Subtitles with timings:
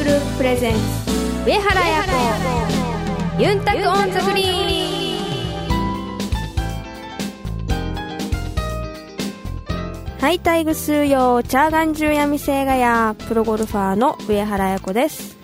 [0.00, 0.80] グループプレゼンツ
[1.44, 2.02] 上原彩
[3.36, 4.48] 子ユンタクオンザフリー
[10.18, 15.36] はい、タイグスーヨー、チャーガンジュヤミセイガヤ、プロゴルファーの上原彩子です。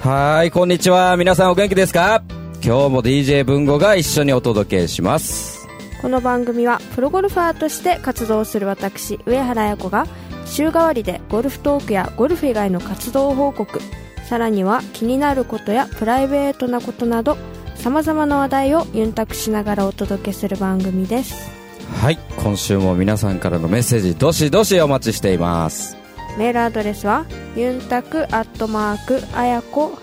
[0.00, 1.18] はい、こんにちは。
[1.18, 2.22] 皆さんお元気ですか？
[2.64, 5.68] 今日も DJ 文吾が一緒にお届けします。
[6.00, 10.06] この番組はプロゴルファーとして活動する私上原彩子が
[10.50, 13.80] 週替わりでゴルフトークやゴルフ以外の活動報告
[14.28, 17.38] さらには気になることやプライベートなことなど
[17.76, 21.50] さまざまな話題をユンタクしながらお届けする番組です
[21.98, 25.98] はい、今週も皆さんからのメッセージ、どしどしお待ちしています。
[26.38, 27.26] メールアドレスは
[27.56, 29.98] ユンタクアットマークあやこ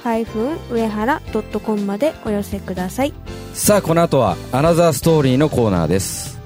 [0.70, 3.14] 上原ドットコムまでお寄せください
[3.54, 6.40] さあ、この後は、アナザーストーリーのコーナーです。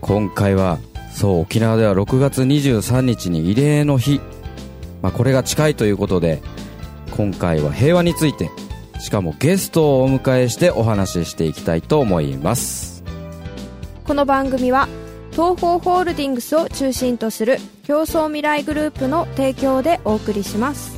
[0.00, 0.78] 今回は、
[1.18, 4.20] そう、沖縄では6月23日に慰霊の日。
[5.02, 6.40] まあ、これが近いということで、
[7.16, 8.50] 今回は平和について、
[9.00, 13.02] しかもゲストをお迎えしてお話ししていきたいと思います。
[14.04, 14.88] この番組は
[15.32, 20.97] 東方ホールディングスを中心とする競争未来グループの提供でお送りします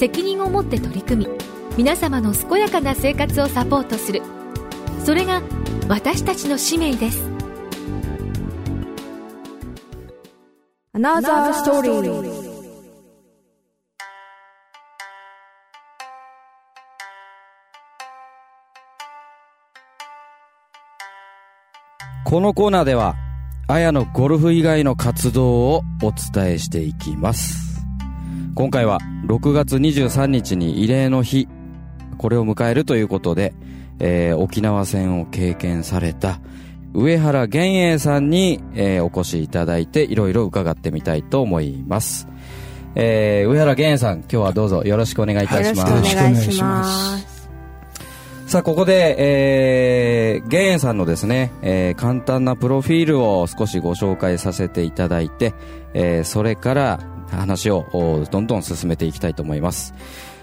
[0.00, 1.30] 責任を持って取り組み
[1.76, 4.22] 皆様の健やかな生活をサポートする
[5.04, 5.42] それが
[5.88, 7.22] 私たちの使命です
[10.94, 12.50] アナザーストーリー
[22.24, 23.16] このコーナーでは、
[23.66, 27.69] あやのゴルフ以外の活動をお伝えしていきます。
[28.54, 31.48] 今回は6月23日に慰霊の日、
[32.18, 33.54] これを迎えるということで、
[33.98, 36.40] えー沖縄戦を経験された
[36.94, 42.28] 上原玄英さんに、えーお越しいただいていろいろ伺ってみたいと思います。
[42.94, 46.16] えー上原玄英さん、今日はどうぞよろしくお願いいたしよろしくおます。
[46.16, 46.84] 願いしま
[47.18, 47.40] す
[48.46, 49.14] さあ、ここで、
[50.34, 55.54] えー、ゲンさんのですね、えー簡単なプロフィールを少しご紹介させていただいて、
[55.94, 57.00] えーそれから
[57.36, 59.94] 話をおどんどん進めていきたいと思います。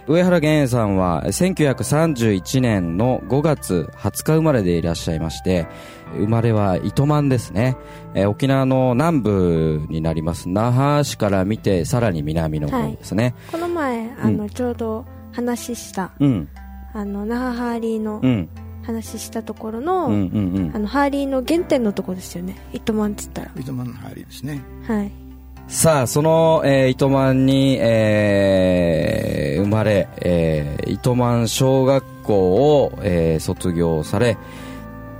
[0.07, 5.67] 上原玄さんは1931年の5月20日生まれでいらっしゃいまして、
[6.15, 7.75] 生まれは糸満ですね。
[8.13, 10.47] えー沖縄の南部になります。
[10.47, 13.35] 那覇市から見てさらに南の方ですね。
[13.51, 16.47] この前あの、ちょうど話したうん、
[16.93, 18.49] あの那覇ハーリーのうん、
[18.83, 20.71] 話したところの、うん、うん、うん。
[20.73, 24.63] あのハーリーの原点のとこですよね糸満って言った糸満のハーリーですね。
[24.87, 25.26] らはい
[25.67, 34.37] さあ、その、えー糸満に、えー生まれ、えー糸満小学校を、えー卒業され、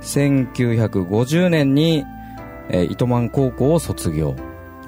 [0.00, 2.04] 1950年に、
[2.70, 4.34] えー糸満高校を卒業。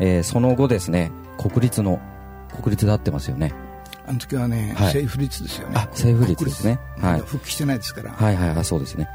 [0.00, 2.00] えーその後ですね、国立の、
[2.54, 3.52] 国立で合ってますよね。
[4.06, 5.74] あの時はね、はい政府立ですよね。
[5.76, 8.10] あ政府立ですねはい復帰してないですから。
[8.10, 9.08] はいはいはい、そうですね。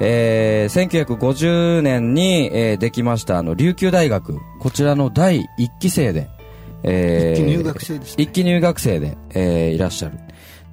[0.00, 4.38] えー1950年に、えーできました、あの、琉球大学。
[4.58, 6.30] こちらの第一期生で、
[6.82, 10.18] えー一期入学生ですね一期入学生で、えーいらっしゃる。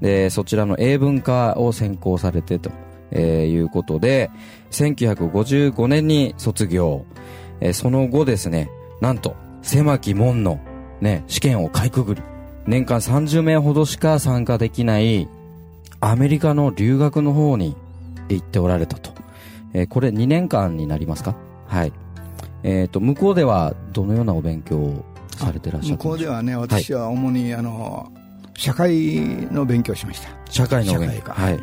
[0.01, 2.71] で、そちらの英文化を専攻されてと、
[3.11, 4.31] えーいうことで、
[4.71, 7.05] 1955年に卒業。
[7.59, 8.69] えーその後ですね、
[9.01, 10.59] なんと、狭き門の、
[11.01, 12.21] ね、試験をかいくぐり、
[12.65, 15.27] 年間30名ほどしか参加できない、
[15.99, 17.75] アメリカの留学の方に
[18.29, 19.16] 行っておられたと。
[19.77, 21.35] えーこれ2年間になりますか？
[21.67, 21.93] はい。
[22.63, 26.11] えっ、と、向こうではどのようなお勉強をされてらっしゃ向ったんでしょう？
[26.11, 28.11] こうではね、私は主に、あの、
[28.55, 29.17] 社会
[29.51, 30.29] の勉強をしました。
[30.49, 31.31] 社会のお勉強。
[31.31, 31.59] はい。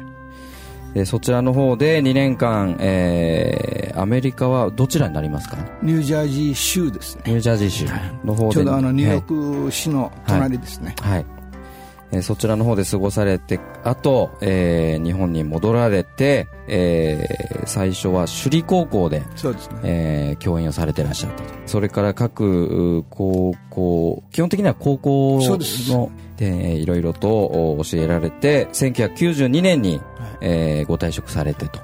[0.95, 5.57] でそちらの方で2年間、えー、アメリカはどちらになりますか？
[5.83, 7.23] ニュージャージー州ですね。
[7.27, 7.87] ニュージャージー州
[8.25, 8.55] の方で。
[8.55, 10.95] ちょうどあのニューヨはいーク市の隣ですね。
[11.01, 11.27] はい。
[12.15, 19.81] えーそちらの方で過ごされて、あと、えー日本に戻られて、えー最初は首里高校で、そうですね。
[19.83, 21.49] えー教員をされてらっしゃったと。
[21.67, 30.01] それから各う高校、基本的には高校そうですの、でいろいろとお教えられて、1992年に、
[30.41, 31.81] えーご退職されてと。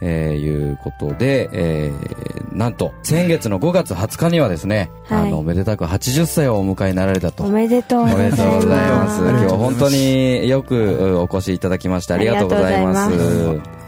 [0.00, 7.44] えーいうことで、えーなんと、先月の5月20日にはですね、はいあの、めでたく80歳をお迎えになられたと。
[7.44, 8.42] おめでとうおございます。
[8.42, 9.20] めでとうございます。
[9.20, 13.79] 今日は本当によくうお越しいただきましてありがとうございます。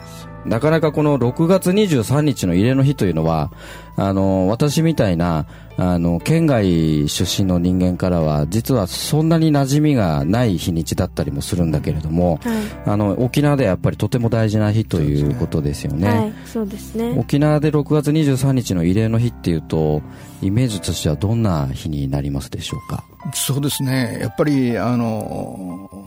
[0.45, 3.53] なかなかこの6月23日の慰霊の日というのは、
[3.97, 5.47] あの、私みたいな、
[5.77, 12.63] あの、県外出身の人間からは、実はそんなに馴染みがない日にちだったりもするんだけれども、はい。
[12.87, 16.09] あの、沖縄ではやっぱりとても大事な日ということですよね。
[16.09, 17.15] はい、そうですね。
[17.17, 20.03] 沖縄で6月23日の慰霊の日っていうと、
[20.43, 23.05] イメージとしてはどんな日になりますでしょうか？
[23.33, 24.19] そうですね。
[24.21, 26.02] やっぱり、あの、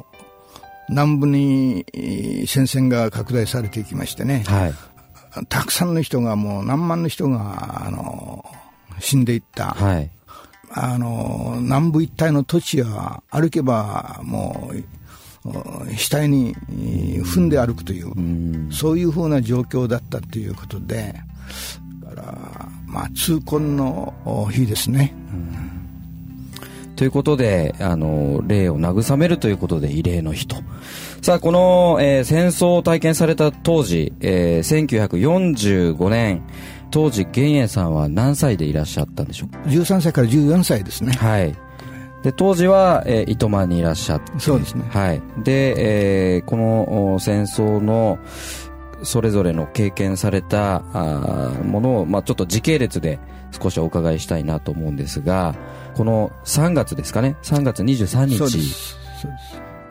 [0.89, 4.73] 南部にえー戦線が拡大されていきましてね、はい。
[5.49, 8.45] たくさんの人がもう何万の人が、あの、
[8.99, 9.71] 死んでいった。
[9.71, 10.09] はい。
[10.71, 14.83] あの、南部一帯の土地は歩けばもう、
[15.47, 15.51] お
[15.85, 18.69] 額にえー踏んで歩くという、うん。
[18.71, 21.15] そういうふうな状況だったということで、
[22.01, 25.13] だから、まあ、痛恨のお日ですね。
[26.95, 30.57] ということで、あの、霊を慰めるということで、慰霊の日と。
[31.21, 34.87] さあ、この、えー戦争を体験された当時、えー
[35.19, 36.41] 1945年、
[36.91, 39.49] 当時、玄英さんは何歳でいらっしゃったんでしょう？
[39.49, 41.13] か13歳から14歳ですね。
[41.13, 41.53] はい。
[42.23, 44.31] で、当時は、えー糸満にいらっしゃって。
[44.39, 44.83] そうですね。
[44.89, 45.21] はい。
[45.43, 48.17] で、えーこのお戦争の、
[49.03, 53.19] それぞれの経験されたあーものを、まあ、ちょっと時系列で
[53.61, 55.53] 少しお伺いしたいなと思うんですが、
[55.95, 58.57] この3月ですかね、3月23そうで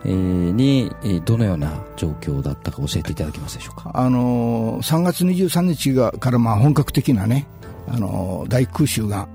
[0.04, 0.10] 日
[0.52, 3.90] に、えーどのような状況だったか教えていただけますでしょうか。
[3.94, 7.46] あのー、3月23日がからまあ本格的なね、
[7.88, 9.28] あのー大空襲が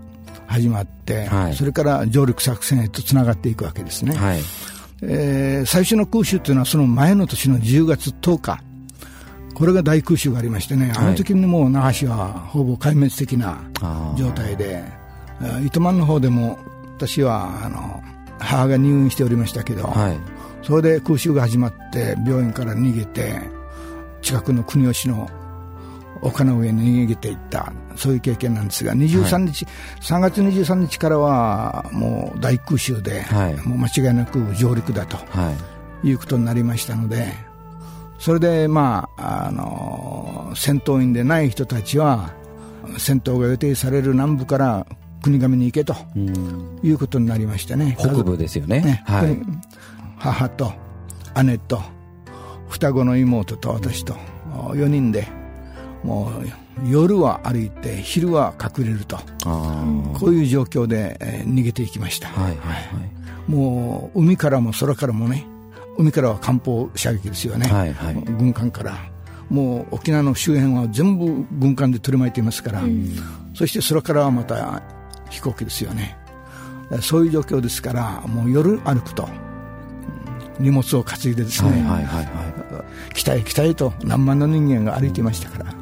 [0.46, 1.56] 始まって、はい。
[1.56, 4.16] それから上陸作戦へとつながっていくわけですね。
[4.16, 4.40] はい。
[5.02, 8.62] えー最初の空襲というのはその前の年の10月10日、
[9.56, 13.58] これが大空襲がありましてね、あの時にもう那覇市はほぼ壊滅的な
[14.16, 14.99] 状態で、えー
[15.66, 16.60] 糸満の方でも
[16.98, 18.04] 私はあの
[18.40, 20.18] 母が入院しておりましたけど、はい。
[20.64, 23.42] それで空襲が始まって病院から逃げて
[24.22, 25.30] 近くの国吉の
[26.22, 29.66] 丘の上に逃げていったそういう経験なんですが23日、
[30.02, 35.52] 3月23日からはもう大空襲で、はいもう間違いなく上陸だとは
[36.04, 36.10] い。
[36.10, 37.34] いうことになりましたので
[38.20, 42.34] それでまああの戦闘員でない人たちは
[42.98, 44.86] 戦闘が予定される南部から
[45.22, 46.80] 国神に行けとうん。
[46.84, 47.96] いうことになりましてね。
[48.00, 48.82] 北部ですよね。
[48.82, 49.38] ね、はい。
[50.18, 50.74] 母と
[51.44, 51.82] 姉と
[52.70, 54.16] 双子の妹と私と
[54.54, 55.28] 4人で
[56.04, 56.32] も
[56.86, 59.18] う夜は歩いて昼は隠れると。
[59.46, 59.84] あ
[60.14, 62.32] こういう状況で、えー逃げていきました、あ。
[62.32, 62.80] はいはいは
[63.48, 63.52] い。
[63.52, 65.46] もう海からも空からもね
[65.98, 68.16] 海からは艦砲射撃ですよね、はいはい。
[68.38, 68.98] 軍艦から。
[69.50, 72.84] もう沖縄の周辺は全部軍艦で取り巻いていますから、
[73.56, 74.84] そして空からはまた
[75.30, 76.18] 飛行機ですよね。
[77.02, 79.50] そういう状況ですからもう夜歩くとうん
[80.60, 83.14] 荷物を担いでですね、はいはいはいはい。
[83.14, 85.74] 北へ北へと何万の人間が歩いていましたから、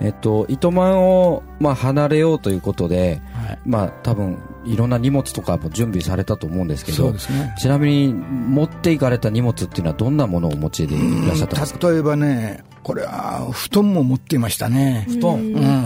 [0.00, 3.58] えっと、糸満を、まあ、離れようということで、はい。
[3.64, 7.54] まあ、多分、いろんな荷物とかも準備されたと思うんですけどそうで、すね。
[7.58, 11.90] ちなみに、持っていかれた荷物っていうのはどんなものをお持ちでいらっしゃったんですか？
[11.90, 15.34] 例えばねこれは布団も持っていましたね、布団。
[15.36, 15.38] う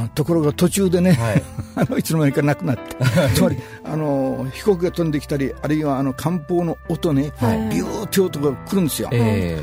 [0.05, 1.43] ん、ところが途中でね、はい。
[1.77, 2.97] あのいつの間にかなくなって、
[3.35, 7.59] つまりあの飛行機が飛んできたり、あるいはあの艦砲の音ね、はい。
[7.71, 9.59] ビューって音が来るんですよ、え。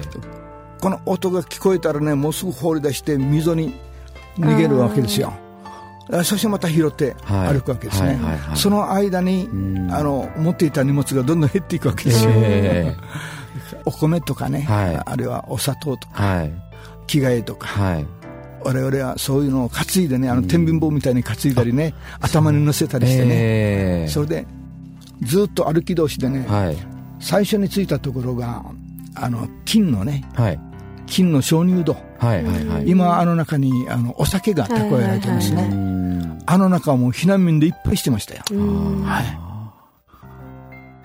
[0.80, 3.74] この音が聞こえたらね、もうすぐ放り出して、溝に
[4.40, 5.34] 逃げるわけですよ。
[6.12, 7.54] あそしてまた拾ってはい。
[7.54, 8.20] 歩くわけですね、
[8.56, 9.92] その間にん。
[9.92, 12.96] あの持っていた荷物がどんどん減っていくわけですよ、え
[13.86, 14.96] お米とかね、はい。
[15.06, 16.54] あるいはお砂糖とかはい。
[17.08, 18.06] 着替えとか、はい。
[18.64, 24.48] 我々はそういうのを担いでね、あの天秤棒みたいに担いだりね、頭に乗せたりしてね、えそれで
[25.22, 26.78] ずっと歩き通しでね、はい。
[27.20, 28.64] 最初に着いたところが、
[29.16, 30.60] あの金のね、はい。
[31.06, 31.96] 金の鍾乳洞、
[32.26, 32.90] はいはいはい。
[32.90, 38.44] 今、あの中にあのお酒が蓄えられてますね、うーんあの中はもう避難民でいっぱいしてましたよ、
[39.04, 39.22] は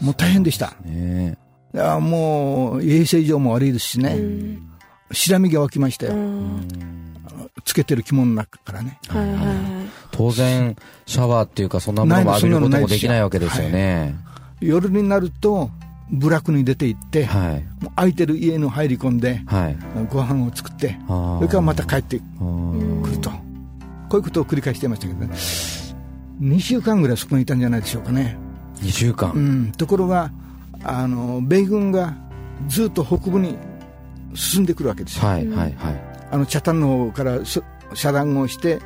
[0.00, 1.38] い、もう大変でした、ね。
[1.72, 4.18] いやもう衛生上も悪いですしね、
[5.12, 6.14] しらみが湧きましたよ、
[7.64, 8.98] つけてる着物の中からね。
[9.08, 9.46] はいはいはい。
[10.10, 14.14] 当然、シャワーっていうか、そんなものも浴びることもできないわけですよね。
[14.60, 15.70] 夜になると
[16.12, 17.82] 部落に出て行って、はい。
[17.82, 19.76] もう空いてる家に入り込んで、はい。
[20.10, 22.22] ご飯を作って、それからまた帰ってく
[23.10, 23.36] ると、こ
[24.12, 25.28] ういうことを繰り返していましたけどね、
[26.40, 28.36] 2週間ぐらいそこにいたんじゃないでしょうかね。
[28.82, 29.32] 2週間。
[29.32, 30.30] うん、ところが
[30.84, 32.14] あの、米軍が
[32.68, 33.56] ずっと北部に
[34.34, 35.26] 進んでくるわけですよ。
[35.26, 36.00] はい、はい、はい。
[36.30, 37.62] あの北谷の方からそ
[37.94, 38.80] 遮断をして、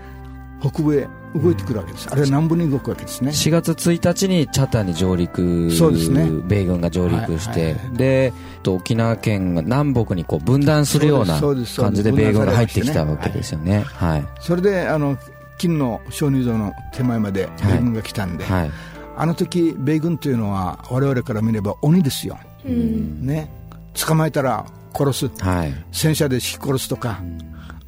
[0.60, 2.08] 北部へ動いてくるわけです。
[2.10, 3.30] あるいは南部に動くわけですね。
[3.30, 13.80] 4月1日にチャタに上陸、そうですね米軍が上陸して、はいはいで、と沖縄県が南北にこう分断するような感じで米軍が入ってきたわけですよね。
[13.80, 14.26] はい。
[14.40, 15.18] それであの
[15.58, 18.70] 金の鍾乳洞の手前まで米軍が来たんで、はい。
[19.16, 23.48] あの時米軍というのは我々から見れば鬼ですよ、うんね、
[23.94, 25.72] 捕まえたら殺すはい。
[25.92, 27.20] 戦車で引き殺すとか、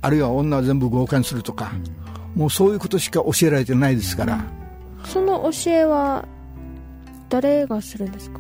[0.03, 1.73] あるいは女は全部強姦するとか、
[2.37, 4.45] もうそういうことしか教えられてないですから、
[5.07, 6.25] その教えは
[7.29, 8.39] 誰がするんですか？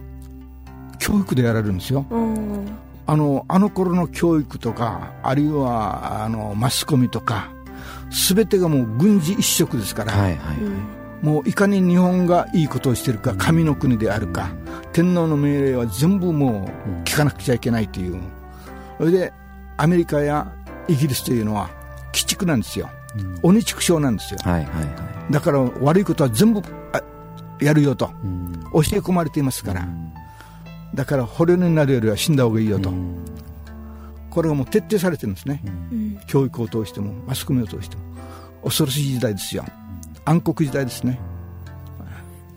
[0.98, 2.04] 教育でやられるんですよ。
[2.10, 2.68] うん。
[3.06, 7.48] あのあの頃の教育とかあるいはあのマスコミとか
[8.10, 11.24] 全てがもう軍事一色ですから、はい、はい。
[11.24, 14.50] もういかに日本がいいことをしているか神の国であるか
[14.92, 18.20] 天皇の命令は全部もう聞かなくちゃいけないという。
[18.98, 19.32] それで
[19.78, 20.52] アメリカや
[20.88, 21.70] イギリスというのは
[22.12, 22.90] 鬼畜なんですよ
[23.42, 24.40] 鬼畜生なんですよ。
[24.42, 24.80] はい、はい、は
[25.28, 25.32] い。
[25.32, 27.00] だから悪いことは全部あ
[27.60, 28.10] やるよと。
[28.22, 28.52] うん。
[28.72, 29.86] 教え込まれていますから。
[30.94, 32.92] だから捕虜になるよりは死んだ方がいいよと。
[34.30, 35.62] これがもう徹底されてるんですね。
[35.64, 36.20] うん。
[36.26, 38.02] 教育を通してもマスコミを通しても。
[38.64, 39.64] 恐ろしい時代ですよ。
[40.24, 41.20] 暗黒時代ですね。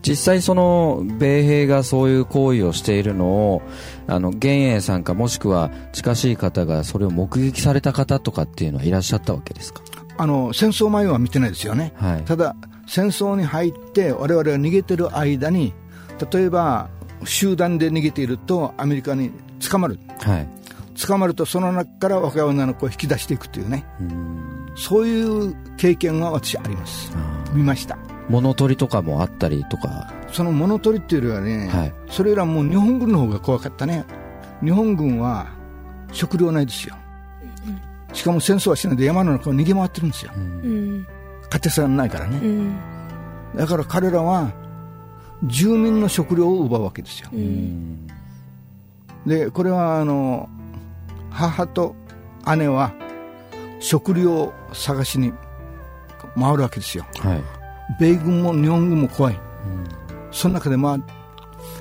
[0.01, 3.61] 実際その米兵がそういう行為をしているのを
[4.07, 9.81] あの玄英さんかもしくは近しい方がそれを目撃された方とかっていうのはいらっしゃったわけですか？
[10.19, 11.93] あの戦争前は見てないですよね。
[11.95, 12.25] はい。
[12.25, 12.53] ただ
[12.87, 15.73] 戦争に入って我々が逃げてる間に
[16.31, 16.89] 例えば
[17.23, 19.31] 集団で逃げているとアメリカに
[19.65, 19.97] 捕まる。
[20.19, 20.47] はい。
[21.01, 23.85] 捕まるとその中から若い女の子を引き出していくというね。
[24.01, 24.71] うん。
[24.75, 27.13] そういう経験は私あります。
[27.53, 27.97] 見ました。
[28.27, 30.13] 物取りとかもあったりとか。
[30.33, 31.93] その物取りっていうよりはね、はい。
[32.09, 34.03] それよりはもう日本軍の方が怖かったね。
[34.61, 35.47] 日本軍は
[36.11, 36.97] 食料ないですよ
[38.13, 40.31] しかも戦争はしないで山の中を逃げ回ってるんですよ。
[40.35, 41.07] うん。
[41.49, 42.37] 家庭さんないからね。
[42.37, 42.77] うん。
[43.55, 44.51] だから彼らは
[45.43, 47.29] 住民の食料を奪うわけですよ。
[47.31, 48.07] うん。
[49.25, 50.49] でこれはあの
[51.29, 51.95] 母と
[52.57, 52.93] 姉は
[53.79, 55.33] 食料を探しに
[56.35, 57.05] 回るわけですよ。
[57.19, 57.43] はい。
[57.99, 59.39] 米軍も日本軍も怖い。
[60.31, 60.99] その中でまあ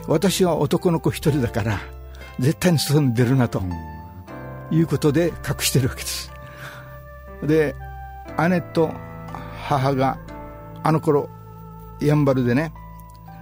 [0.07, 1.81] 私は男の子一人だから
[2.39, 3.63] 絶対に外に出るなと
[4.71, 6.31] いうことで隠してるわけです。
[7.43, 7.75] で
[8.49, 8.93] 姉と
[9.63, 10.19] 母が
[10.83, 11.29] あの頃
[12.01, 12.73] やんばるでね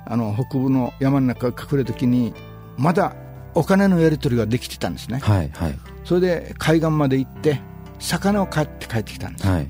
[0.06, 2.33] あの北部の山の中に隠れる時に
[2.76, 3.14] まだ
[3.54, 5.18] お金のやり取りができてたんですね。
[5.18, 5.78] はいはい。
[6.04, 7.61] それで海岸まで行って
[7.99, 9.47] 魚を買って帰ってきたんです。
[9.47, 9.68] はい。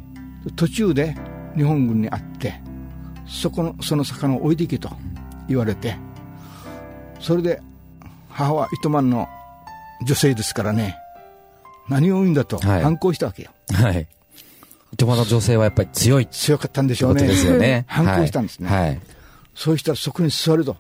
[0.57, 1.17] 途中で
[1.57, 2.61] 日本軍に会って
[3.27, 4.91] そこのその魚を置いていけと
[5.49, 5.97] 言われて
[7.21, 7.61] それで
[8.31, 9.29] 母は糸満の
[10.07, 10.97] 女性ですからね
[11.88, 12.59] 何を言うんだと。
[12.59, 12.83] はい。
[12.83, 14.07] 反抗したわけよ、はい。
[14.93, 17.26] 糸満の女性はやっぱり強い強かったんでしょうね。
[17.26, 17.85] ですよね。
[17.88, 18.69] 反抗したんですね。
[18.69, 18.81] はい。
[18.81, 19.00] はい
[19.57, 20.76] そうしたらそこに座ると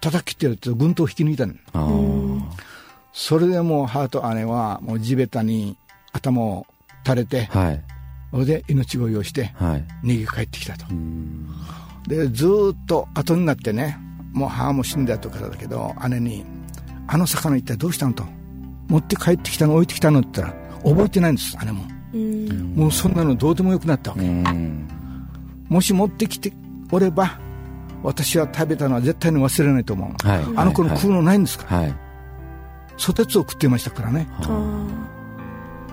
[0.00, 1.54] 叩きってやると軍刀を引き抜いたの
[3.12, 5.76] それでもう母と姉はもう地べたに
[6.12, 6.66] 頭を
[7.04, 7.82] 垂れてはい。
[8.30, 9.84] それで命乞いをしてはい。
[10.02, 10.86] 逃げ帰ってきたと。
[10.90, 11.46] うん。
[12.08, 13.98] でずーっと後になってね
[14.32, 16.44] もう母も死んだ後からだけど姉に
[17.06, 18.24] 「あの魚一体どうしたの?」と
[18.88, 21.84] 「持って帰ってきたの置いてきたの?」って言ったら覚えてないんです姉も。
[22.12, 22.74] うん。
[22.76, 24.88] もうそんなのどうでもよくなったわうけ、ん。
[25.68, 26.52] もし持ってきて
[26.92, 27.38] おれば
[28.02, 30.44] 私は食べたのは絶対に忘れないと思う、はい。
[30.56, 31.94] あの頃食うのないんですか、はい。
[32.96, 34.28] ソテツを食っていましたからね。
[34.42, 34.86] あ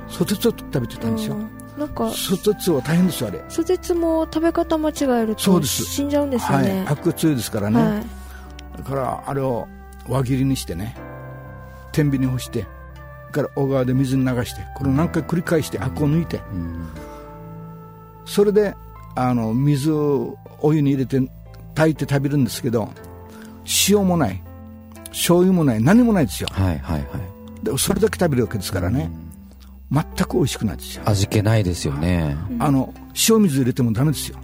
[0.08, 1.38] ソテツを食べてたんですよ。
[1.38, 1.80] ー。
[1.80, 3.42] なんかソテツは大変ですよあれ。
[3.48, 4.94] ソテツも食べ方間違
[5.24, 5.86] えるとそうです。
[5.86, 6.66] 死んじゃうんですよはい。
[6.66, 8.06] ね悪が強いですからね、はい。
[8.78, 9.68] だからあれを
[10.08, 10.96] 輪切りにしてね。
[11.94, 12.66] 天秤に干して
[13.32, 16.88] から小川で水に流してこれを何回繰り返してアクを抜いてうん
[18.26, 18.76] それで
[19.16, 21.20] あの水をお湯に入れて
[21.76, 22.90] 炊いて食べるんですけど
[23.90, 24.42] 塩もない
[25.10, 26.50] 醤油もない何もないですよ。
[26.52, 27.06] はいはいは
[27.62, 27.66] い。
[27.66, 29.12] でそれだけ食べるわけですからね。
[29.92, 31.04] 全く美味しくないですよ。
[31.06, 32.38] 味気ないですよね。
[32.60, 32.94] あの
[33.30, 34.38] 塩水入れてもダメですよ。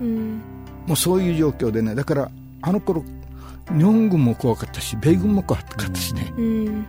[0.00, 0.40] うんうん。
[0.86, 2.30] もうそういう状況でねだから
[2.62, 3.04] あの頃
[3.76, 6.86] 日本軍も怖かったし米軍も怖かったしね、うん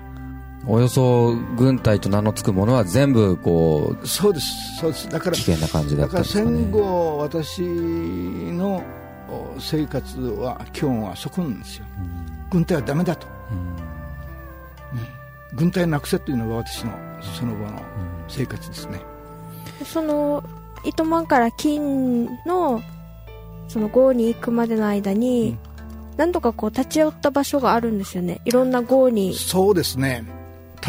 [0.65, 4.47] およそ軍隊と名の付くものは全部こうそうです
[4.79, 5.09] そうです。
[5.09, 6.57] だから危険な感じだだからったんですかね。
[6.57, 8.83] 戦後私の
[9.29, 11.85] お生活は基本はそこなんですよ、
[12.49, 13.27] 軍隊はダメだと。
[15.55, 16.91] 軍隊なくせというのが私の
[17.21, 17.81] その後の
[18.27, 19.01] 生活ですね、
[19.85, 20.43] その
[20.83, 22.81] 糸満から金の
[23.67, 25.57] その郷に行くまでの間に、
[26.17, 28.41] 何度かこう立ち寄った場所があるんですよね。
[28.45, 29.33] いろんな郷に。
[29.35, 30.23] そうですね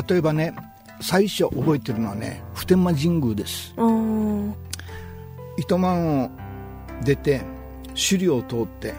[0.08, 0.54] 例えばね
[1.00, 3.74] 最初覚えてるのはね普天間神宮です。
[5.56, 6.30] 糸満を
[7.04, 7.42] 出て
[7.88, 8.94] 首里を通って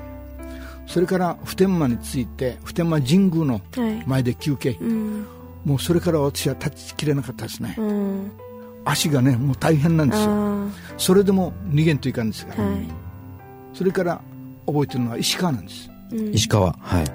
[0.85, 4.03] それから普天間に着いて普天間神宮のはい。
[4.05, 5.25] 前で休憩、うん。
[5.65, 8.31] もうそれから私は立ちきれなかったですね、うん。
[8.85, 10.29] 足がねもう大変なんですよ。
[10.29, 12.87] あそれでも逃げんといかんですから、あはい。
[13.73, 14.21] それから
[14.67, 15.89] 覚えてるのは石川なんです。
[16.11, 16.33] うん。
[16.33, 17.05] 石川はい。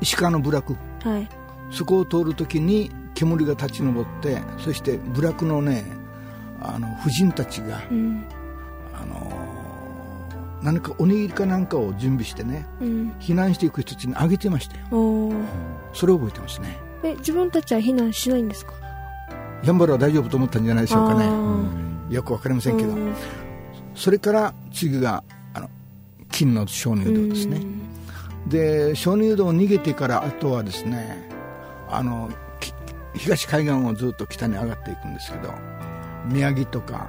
[0.00, 0.76] 石川の部落。
[1.02, 1.28] はい。
[1.70, 5.84] そこを通るときに煙が立ち上ってそして部落のね
[6.60, 8.24] あの婦人たちが、うん。
[8.94, 9.32] あの
[10.62, 13.10] 何かおにぎりかなんかを準備してねうん。
[13.18, 14.86] 避難していく人たちにあげてましたよ。
[14.92, 15.34] おー。
[15.92, 16.78] それを覚えてますね。
[17.02, 18.72] え自分たちは避難しないんですか？
[19.64, 21.24] やんばるは大丈夫と思ったんじゃないでしょうかね。
[21.26, 23.14] あよくわかりませんけど、うん。
[23.94, 25.70] それから次があの
[26.30, 27.62] 金の鍾乳洞ですね、
[28.46, 31.30] で鍾乳洞を逃げてからあとはですね
[31.88, 32.34] あのき
[33.18, 35.52] 東海岸をずっと北に上がっていくんですけど
[36.26, 37.08] 宮城とか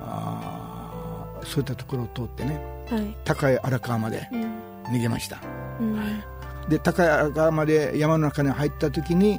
[0.00, 3.16] あーそういったところを通ってねはい。
[3.24, 4.68] 高い荒川までうん。
[4.94, 5.38] 逃げました。
[5.80, 6.22] うん。
[6.68, 9.38] で高い荒川まで山の中に入った時に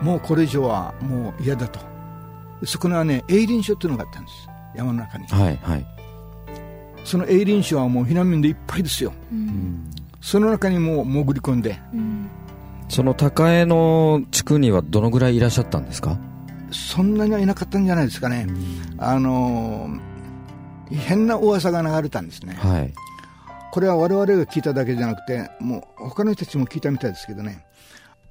[0.00, 1.80] もうこれ以上はもう嫌だと。
[2.60, 4.48] でそこにはね営林署っていうのがあったんです。
[4.76, 5.26] 山の中に。
[5.26, 5.86] はいはい。
[7.04, 9.12] その営林署はもう避難民でいっぱいですよ。
[9.32, 9.90] うん。
[10.20, 12.28] その中にもう潜り込んでうん
[12.88, 16.18] その高江の地区にはどのぐらいいらっしゃったんですか？
[16.70, 18.46] そんなにはいなかったんじゃないですかね、
[18.98, 20.00] あのー
[20.90, 22.92] 変な噂が流れたんですね、はい。
[23.72, 27.64] これは我々が聞いただけじゃなくて、もう他の人たちも聞いたみたいですけどね、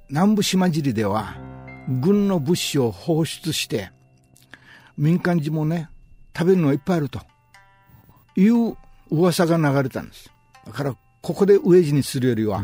[0.08, 1.34] 南部島尻では、
[2.00, 3.90] 軍の物資を放出して、
[4.96, 5.90] 民間人もね、
[6.34, 7.20] 食べるのがいっぱいあると。
[8.36, 8.76] いう
[9.10, 10.30] 噂が流れたんです。
[10.64, 12.62] だから、ここで飢え死にするよりは、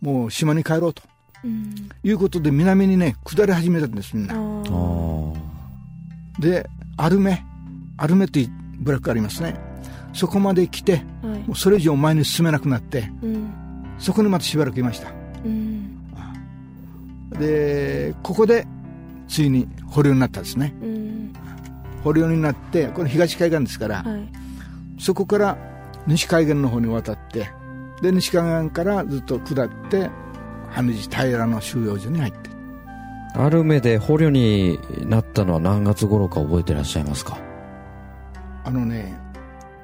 [0.00, 1.02] もう島に帰ろうと。
[1.04, 1.13] うん
[2.02, 5.40] いうことで、南にね、下り始めたんです、みんあな。
[6.38, 7.44] で、アルメ、
[7.96, 9.56] アルメっていう部落がありますね。
[10.12, 13.52] そこまで来て、はいもうそれ以上前に進めなくなって、うん
[13.98, 15.12] そこにまたしばらくいました。
[15.44, 16.00] うん
[17.38, 18.66] で、ここで、
[19.28, 20.74] ついに捕虜になったんですね。
[20.82, 21.32] うん
[22.02, 24.28] 捕虜になって、これ東海岸ですから、はい
[24.98, 25.58] そこから
[26.06, 27.50] 西海岸の方に渡って、
[28.00, 30.10] で、西海岸からずっと下って、
[30.74, 32.50] 羽地平の収容所に入って。
[33.34, 37.38] ある目で捕虜になったのは何月頃か覚えてらっしゃいますか？
[38.64, 39.18] あのね、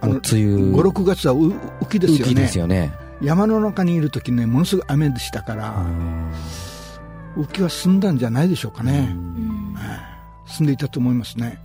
[0.00, 0.56] あの、梅雨。
[0.72, 1.54] 5、6月はう雨
[1.90, 2.34] 季ですよね。
[2.34, 2.92] ですよね。
[3.20, 5.84] 山の中にいる時ね、ものすごい雨でしたから、
[7.36, 9.10] 雨季は済んだんじゃないでしょうかね。
[9.10, 9.76] うん。
[10.46, 11.60] 住んでいたと思いますね、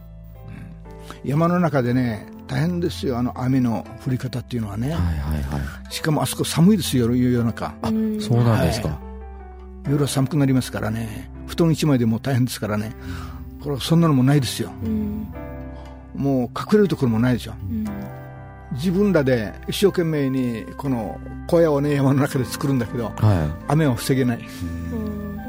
[1.23, 1.29] うん。
[1.29, 5.59] 山の中でね大変ですよあの雨の降り方っていうのはね、はいはいは
[5.89, 5.93] い。
[5.93, 7.73] しかもあそこ寒いですよ夜夜中。
[7.83, 8.99] うんそうなんですか、は
[9.89, 11.29] 夜は寒くなりますからね。
[11.47, 12.95] 布団一枚でもう大変ですからね。
[13.63, 14.71] これそんなのもないですよ。
[14.83, 15.27] うん。
[16.15, 17.87] もう隠れるところもないでしょうん。
[18.73, 24.39] 自分らで一生懸命にこの小屋をね山の中で作るんだけどは雨は防げない。
[24.39, 25.39] うん。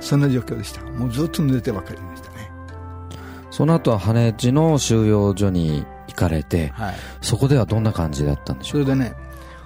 [0.00, 0.82] そんな状況でした。
[0.82, 2.50] もうずっと濡れてばかりでしたね。
[3.50, 6.94] いその後は羽地の収容所に行かれてはい。
[7.20, 9.14] そこではどんな感じだったんでしょうそれでね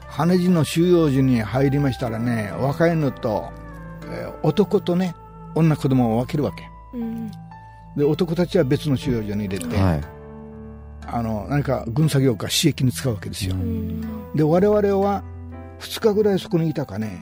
[0.08, 3.50] 羽地の収容所に入りましたらね若いのと、
[4.12, 5.14] えー男とね
[5.55, 6.68] 女子供を分けるわけ。
[6.94, 7.31] うん。
[7.96, 10.01] で男たちは別の収容所に入れて、はい。
[11.07, 14.35] あの何か軍作業か私益に使うわけですよ、うん。
[14.35, 15.22] で我々は
[15.81, 17.20] 2日ぐらいそこにいたかね。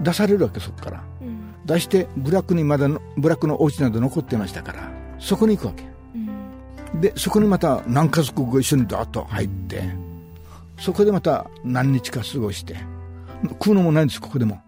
[0.00, 1.02] 出されるわけそこから。
[1.20, 1.54] うん。
[1.66, 5.84] 出して部落にまだの部落のお家など残ってましたからそこに行くわけ。
[6.14, 7.00] うん。
[7.00, 9.82] でそこにまた何家族が一緒にダーッと入って
[10.78, 12.76] そこでまた何日か過ごして
[13.42, 14.62] 食うのもないんですここでも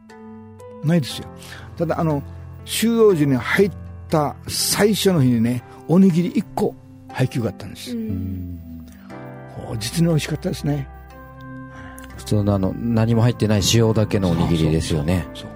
[0.84, 1.28] ないですよ。
[1.76, 2.22] ただあの
[2.64, 3.72] 収容所に入っ
[4.08, 6.74] た最初の日にねおにぎり1個
[7.08, 8.60] 配給があったんです、うん。
[9.68, 10.88] お実に美味しかったですね。
[12.16, 15.26] 普通のあの何も入ってない塩だけのおにぎりですよね。
[15.34, 15.50] そう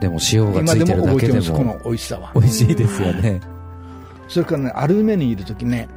[0.00, 2.32] でも塩がついてるだけでも覚えてますこもの美味しさは。
[2.34, 3.40] 美味しいですよね。
[4.28, 5.88] それからねアルメにいる時ね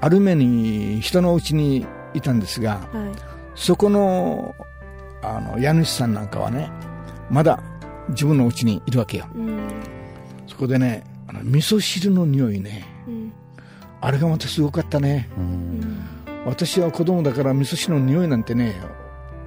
[0.00, 3.32] アルメに人のうちにいたんですがはい。
[3.54, 4.54] そこの
[5.22, 6.70] あの家主さんなんかはね
[7.32, 7.60] まだ
[8.10, 9.26] 自分のうちにいるわけよ。
[9.34, 9.70] うん。
[10.46, 12.86] そこでねあの味噌汁の匂いね。
[13.08, 13.32] うん。
[14.00, 15.30] あれがまたすごかったね。
[15.38, 16.04] うん。
[16.44, 18.74] 私は子供だから味噌汁の匂いなんてね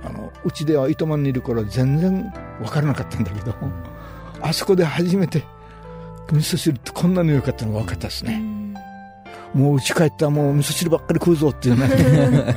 [0.03, 3.53] あのうちでは糸満にいる頃全然分からなかったんだけど
[4.41, 5.43] あそこで初めて
[6.31, 8.41] 味噌汁ってこんなに良かったのが分かったですね、
[9.53, 11.87] もう家帰ったらもう味噌汁ばっかり食うぞっていうね。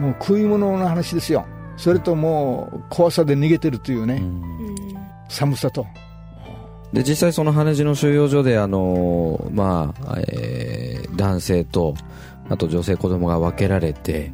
[0.00, 1.46] もう食い物の話ですよ
[1.76, 4.22] それともう怖さで逃げてるというね、
[5.28, 5.86] 寒さと。
[6.92, 11.94] で実際その羽地の収容所であのまあ、えー、男性と
[12.48, 14.32] あと女性子供が分けられて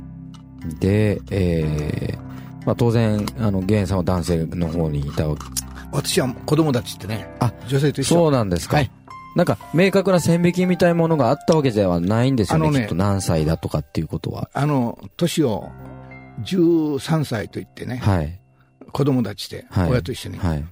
[0.79, 5.43] で、えーまあ、当然あの源さんは男性の方にいたわけ。
[5.93, 8.15] 私は子供たちってねあ女性と一緒。
[8.15, 8.91] そうなんですか、はい。
[9.35, 14.51] なんか明確な線引きみたいなものがあったわけではないんですよねねきっと何歳だとかっていうことは。
[14.53, 15.71] あの年を
[16.40, 18.38] 13歳と言ってね、はい。
[18.92, 19.90] 子供たちではい。
[19.90, 20.64] 親と一緒に、はい。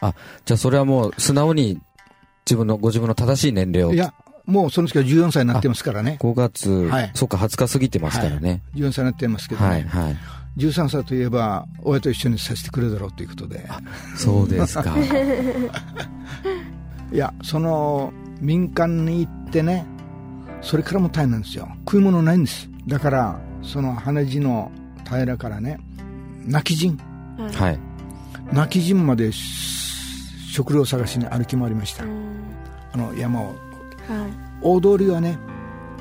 [0.00, 1.80] あじゃあそれはもう素直に
[2.46, 3.94] 自分のご自分の正しい年齢を。
[3.94, 4.12] いや
[4.44, 6.18] もうその時は14歳になってますからね。
[6.20, 7.10] 5月、はい。
[7.14, 10.16] そっか20日過ぎてますからね、14歳になってますけどね、はい、はい。
[10.58, 13.66] 13歳といえば親と一緒にさせてくれるだろうということで。
[14.16, 14.94] そうですか。
[17.12, 19.86] いやその民間に行ってね
[20.60, 21.68] それからも大変なんですよ。
[21.86, 22.68] 食い物ないんです。
[22.86, 24.70] だからその羽地の
[25.04, 25.78] 平からね
[26.46, 26.98] 泣き陣
[27.36, 27.78] はい。
[28.52, 32.04] 泣き陣までし食料探しに歩き回りました。
[32.04, 33.46] あの山を。
[33.46, 33.56] はい。
[34.62, 35.38] 大通りはね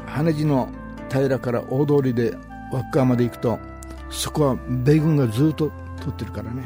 [0.05, 0.69] 羽地の
[1.11, 2.35] 平から大通りで
[2.71, 3.59] 輪っかまで行くと
[4.09, 6.63] そこは米軍がずっと通ってるからね。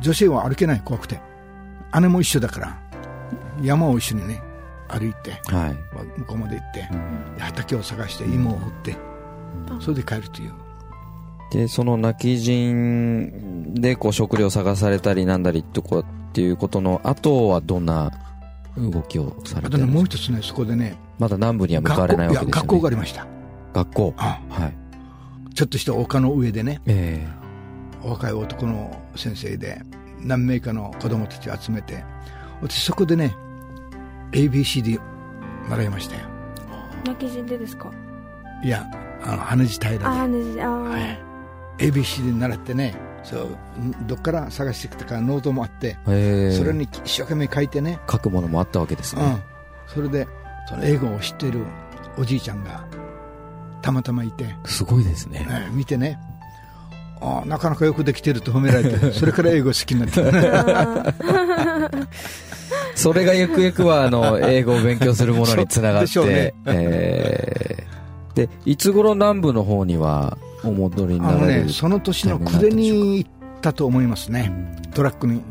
[0.00, 1.20] 女性は歩けない怖くて。
[2.00, 2.78] 姉も一緒だから
[3.62, 4.42] 山を一緒にね
[4.88, 5.76] 歩いてはい。
[6.18, 6.88] 向こうまで行って、
[7.38, 8.96] 畑を探して芋を掘って、
[9.80, 10.52] それで帰るという
[11.50, 18.10] でその泣き陣でこう食料探されたりなんだりとかっていうことの後はどんな
[18.76, 19.86] 動きをされてるんですか？
[19.86, 22.68] もう一つねそこでねまだ南部には向かわれないわけですよね。
[22.68, 23.26] 学校いや学校がありました
[23.72, 24.40] 学校あ。
[24.50, 24.74] はい。
[25.54, 27.26] ちょっとした丘の上でねえ
[28.04, 29.82] 若い男の先生で
[30.20, 32.04] 何名かの子供たちを集めて
[32.60, 33.34] 私そこでね
[34.32, 35.00] ABCD
[35.70, 36.22] 習いましたよ。
[37.04, 37.90] 泣き陣でですか？
[38.62, 38.86] いや
[39.22, 41.18] あの羽地平で、ああねじあー、はい、
[41.78, 43.46] ABCD 習ってねそう
[43.80, 46.10] んどっから探してきたかノートもあって、そ
[46.64, 49.42] れに一生懸命書いてね、書くものもあったわけですね、うん、
[49.86, 50.26] それで
[50.68, 51.64] その英語を知っている
[52.16, 52.86] おじいちゃんが
[53.82, 55.40] たまたまいて、すごいですね。
[55.40, 56.18] ね見てね。
[57.20, 60.22] あなかなかよくできてると褒められて それから英語好きになって。
[62.94, 66.54] それがゆくゆくはあの英語を勉強するものにつながって、ね。
[66.66, 68.36] えー。
[68.36, 74.52] でいつ頃南部の方にはお戻りになられる、ねその年の暮れに行ったと思いますね。
[74.94, 75.42] トラックに。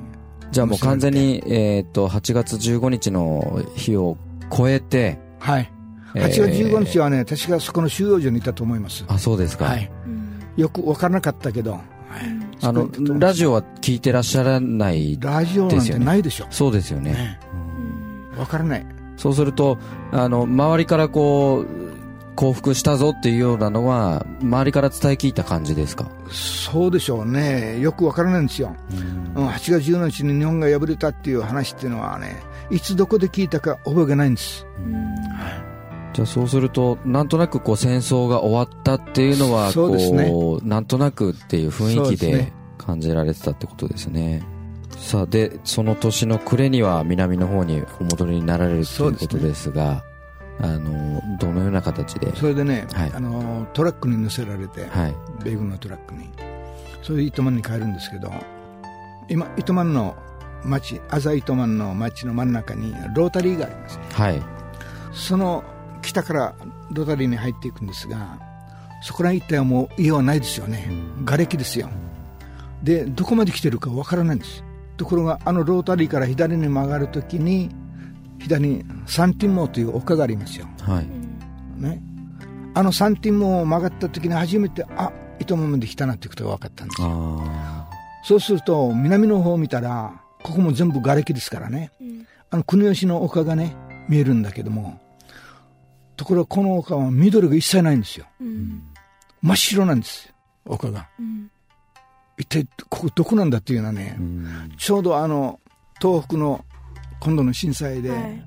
[0.52, 4.18] じゃあもう完全に、えー、と8月15日の日を
[4.56, 5.72] 超えて、はい。
[5.72, 5.78] えー
[6.18, 9.06] 8月15日はね確かそこの収容所にいたと思います。
[9.08, 9.92] あそうですか、はい。
[10.06, 10.42] うん。
[10.56, 11.82] よく分からなかったけど、はい、
[12.64, 12.90] あの
[13.20, 16.48] ラジオは聞いてらっしゃらないラジオなんてないでしょ。
[16.50, 17.12] そうですよね。
[17.12, 17.40] ね。
[18.36, 18.86] 分からない。
[19.18, 19.78] そうすると
[20.12, 21.87] あの周りからこう
[22.38, 26.10] 降伏したぞっていうようなのは周りから伝え聞いた感じですか？
[26.32, 27.80] そうでしょうね。
[27.80, 28.76] よく分からないんですよ、
[29.36, 34.68] うん、8月15日に日本が敗れたっていう話っていうのはねいつどこで聞いたか覚えがないんです、
[36.14, 40.30] じゃあそうするとなんとなくこう戦争が終わったっていうのはそうですね。
[40.30, 44.44] こうなんとなくっていう雰囲気で感じられてたってことですね。
[44.92, 50.04] さあでその年の暮れには南の方にお戻りになられるということですが
[50.60, 52.36] あのどのような形で？
[52.36, 53.12] それでね、はい。
[53.14, 55.16] あのトラックに乗せられて、はい。
[55.44, 56.30] 米軍のトラックに。
[57.04, 58.30] それで糸満に帰るんですけど
[59.30, 60.18] 今糸満の
[60.66, 64.42] 町浅糸満の町の真ん中にロータリーがありますはい。
[65.14, 65.64] その
[66.02, 66.56] 北から
[66.92, 68.40] ロータリーに入っていくんですが
[69.04, 70.90] そこらに行ったらもう家はないですよね、
[71.24, 71.90] 瓦礫ですよ。
[72.84, 74.64] でどこまで来てるかわからないんです。
[74.98, 77.70] ところがあのロータリーから左に曲がるときに
[78.40, 81.82] 左にサンティンモーという丘がありますよ、はい。
[81.82, 82.02] ね、
[82.74, 87.08] あのサンティンモーを曲がったときに初めてあ糸満まで来たなってことが分かったんですよ。
[87.10, 87.90] あ
[88.24, 91.92] そうすると南の方を見たらここも全部瓦礫ですからね、
[92.50, 93.76] あの国吉の丘がね
[94.10, 95.00] 見えるんだけども
[96.16, 98.26] ところがこの丘は緑が一切ないんですよ、
[99.42, 100.34] 真っ白なんですよ
[100.66, 101.08] 丘が、
[102.38, 104.18] 一体ここどこなんだっていうのはね、
[104.78, 105.60] ちょうどあの
[106.02, 106.66] 東北の
[107.20, 108.44] 今度の震災で、はい。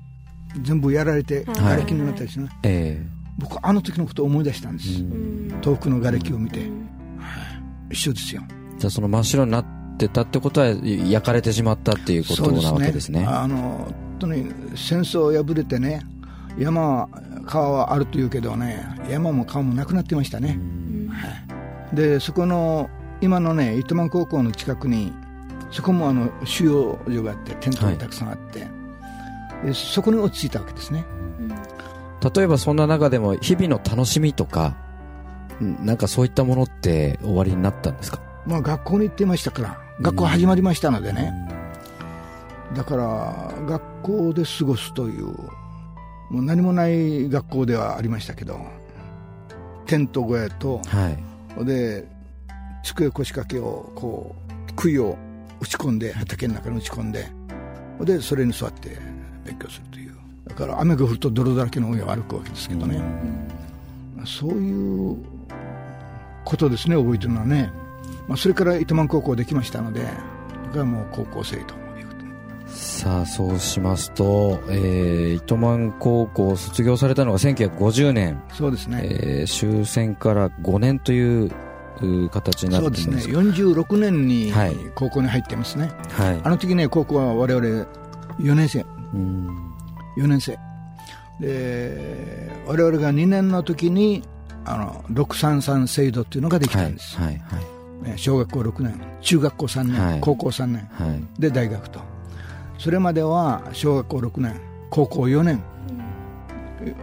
[0.61, 1.55] 全部やられてはい。
[1.55, 3.05] 瓦礫になったりしてね、え
[3.37, 4.89] 僕あの時のことを思い出したんです、
[5.61, 6.69] 東北の瓦礫を見て、はい。
[7.91, 8.43] 一緒ですよ。
[8.49, 9.65] えじゃあその真っ白になっ
[9.97, 13.25] てたってことは焼かれてしまったっていうことなわけですね。
[13.25, 16.01] あの本当に戦争を破れてね
[16.57, 17.09] 山は
[17.45, 20.59] 川はあるというけどね山も川もなくなってましたね、
[21.09, 21.27] は
[21.93, 21.95] い。
[21.95, 22.89] でそこの
[23.21, 25.13] 今のね糸満高校の近くに
[25.71, 28.67] そこもあの収容所があってテントがたくさんあって、
[29.63, 31.05] でそこに落ち着いたわけですね。
[32.35, 34.75] 例えばそんな中でも日々の楽しみとか、
[35.59, 38.19] うんなんかそういったものって終わりになったんですか？
[38.45, 41.31] まあ学校に行っていましたから学校始まりましたのでね、
[42.75, 45.25] だから学校で過ごすという
[46.29, 48.59] もう何もない学校ではありましたけど
[49.85, 51.65] テント小屋とはい。
[51.65, 52.07] で
[52.83, 54.35] 机腰掛けをこ
[54.69, 55.17] う杭を
[55.61, 57.27] 打ち込んで畑の中に打ち込んで
[58.01, 58.97] でそれに座って
[59.45, 60.11] 勉強するという。
[60.47, 63.01] だから雨が降ると泥だらけの上を歩くわけですけどね、
[64.25, 65.17] そういう
[66.43, 67.71] ことですね覚えてるのはね、
[68.27, 70.13] まあ、それから糸満高校できましたのでだか
[70.77, 71.81] らもう高校生と
[72.67, 81.51] さあ、そうしますと、えー、糸満高校を卒業されたのが1950年、そうですね、えー終戦から5年という
[82.01, 84.75] う形になってそうですねるんです46年にはい。
[84.95, 86.41] 高校に入ってますね、はい。
[86.43, 87.65] あの時ね高校は我々
[88.39, 88.85] 4年生。
[89.13, 89.71] うん。
[90.17, 90.57] 4年生。
[91.39, 94.23] で我々が2年の時に
[94.65, 97.65] あの633制度っていうのができはいたんです、はいはい
[98.03, 100.19] ね小学校6年中学校3年、はい。
[100.21, 100.89] 高校3年。
[100.93, 101.41] はい。
[101.41, 101.99] で大学と。
[102.77, 104.59] それまでは小学校6年
[104.89, 105.61] 高校4年、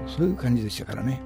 [0.09, 1.21] そういう感じでしたからね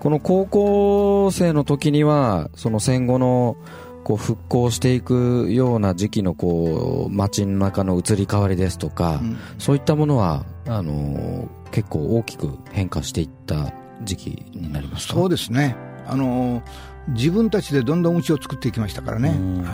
[0.00, 3.56] この高校生の時にはその戦後の
[4.04, 9.36] こう復興していくような時期のこう街の中の移り変わりですとか、うん。
[9.58, 15.76] そういったものはあのー結構大きく変化していった時期になりますかそうですね。
[16.06, 16.62] あの
[17.08, 19.62] 自分たちでどんどん家を作っていきましたからね、うん。
[19.62, 19.70] は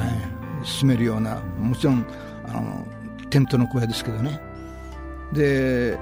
[0.62, 2.06] い、住めるようなもちろん
[2.48, 2.84] あの
[3.30, 4.40] テントの小屋ですけどね。
[5.32, 5.98] で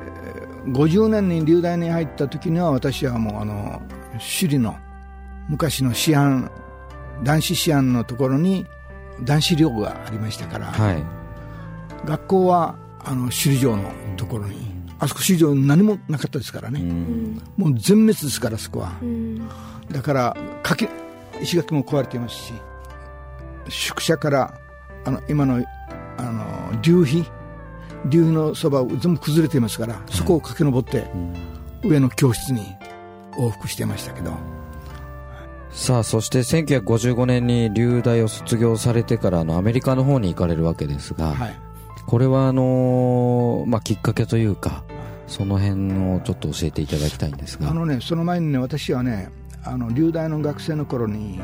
[0.66, 3.82] 50年に流大に入った時には私はもうあの
[4.22, 4.76] 首里の
[5.48, 6.50] 昔の思案
[7.24, 8.66] 男子思案のところに
[9.22, 11.04] 男子寮がありましたから、はい。
[12.06, 14.72] 学校はあの首里城のところに。
[14.98, 17.42] あそこ首里城何もなかったですからね、うん。
[17.56, 19.48] もう全滅ですからそこは、うん。
[19.90, 20.88] だから垣
[21.40, 22.52] 石垣も壊れていますし
[23.68, 24.61] 宿舎から
[25.04, 25.64] あの今の
[26.18, 27.24] あの流碑
[28.06, 31.08] 流碑のそばを全部崩れていますから、そこを駆け上って
[31.82, 32.66] 上の教室に
[33.38, 34.32] 往復してましたけど。
[35.72, 41.58] さあそして1955年に留大を卒業されてからあのアメリカの方に行かれるわけですが、はい。
[42.06, 44.84] これはあのーまあ、きっかけというか
[45.26, 47.70] その辺をちょっと教えていただきたいんですが。
[47.70, 49.30] あのねその前にね私はね
[49.64, 51.40] あの留大の学生の頃に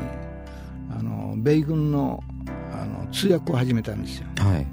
[0.95, 2.23] あの米軍の
[2.71, 4.27] あの通訳を始めたんですよ。
[4.37, 4.67] はい。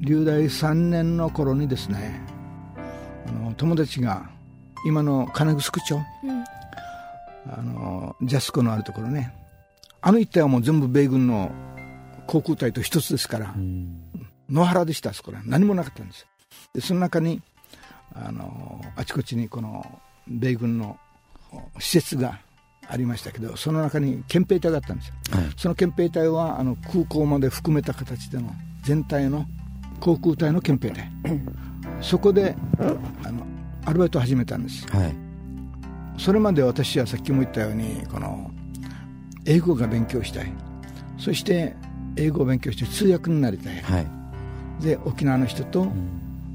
[0.00, 2.20] 留大3年の頃にですね
[3.26, 4.30] あの友達が
[4.86, 6.39] 今の金城町うん
[7.46, 9.32] あのジャスコのあるところね。
[10.02, 11.50] あの一帯はもう全部米軍の
[12.26, 13.54] 航空隊と一つですから
[14.48, 15.40] 野原でしたあそこら。
[15.44, 16.26] 何もなかったんです。
[16.74, 17.42] でその中に
[18.14, 20.98] あのあちこちにこの米軍の
[21.78, 22.40] 施設が
[22.88, 25.14] ありましたけどその中に憲兵隊があったんですよ。
[25.32, 25.44] はい。
[25.56, 28.50] その憲兵隊はあの空港まで含めた形での
[28.82, 29.46] 全体の
[30.00, 31.10] 航空隊の憲兵隊。
[32.00, 32.56] そこで
[33.24, 33.46] あの
[33.84, 34.86] アルバイトを始めたんです。
[34.88, 35.29] はい
[36.20, 38.50] それまで私はさっきも言ったようにこの
[39.46, 40.52] 英語が勉強したい。
[41.16, 41.74] そして
[42.14, 43.80] 英語を勉強して通訳になりたい。
[43.80, 44.06] はい。
[44.82, 45.90] で沖縄の人と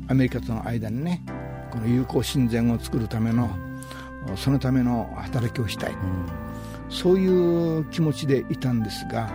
[0.08, 1.23] アメリカとの間にね
[1.71, 3.49] この友好親善を作るための
[4.36, 5.95] そのための働きをしたい。
[6.88, 9.32] そういう気持ちでいたんですが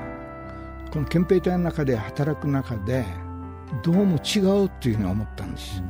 [0.93, 3.05] この憲兵隊の中で働く中で
[3.83, 5.83] どうも違うっていうふうに思ったんです。